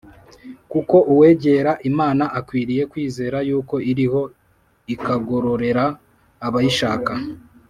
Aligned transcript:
kuko 0.71 0.95
uwegera 1.13 1.71
Imana 1.89 2.23
akwiriye 2.39 2.83
kwizera 2.91 3.37
yuko 3.49 3.75
iriho, 3.91 4.21
ikagororera 4.93 5.85
abayishaka. 6.47 7.13